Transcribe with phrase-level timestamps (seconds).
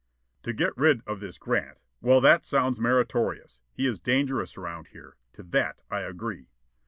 [0.41, 3.59] "To get rid of this Grant well, that sounds meritorious.
[3.71, 5.15] He is dangerous around here.
[5.33, 6.49] To that I agree."